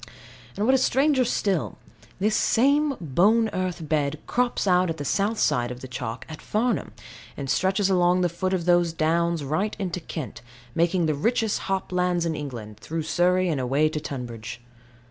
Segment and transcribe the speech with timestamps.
[0.57, 1.77] And what is stranger still,
[2.17, 6.41] this same bone earth bed crops out on the south side of the chalk at
[6.41, 6.91] Farnham,
[7.37, 10.41] and stretches along the foot of those downs, right into Kent,
[10.73, 14.59] making the richest hop lands in England, through Surrey, and away to Tunbridge.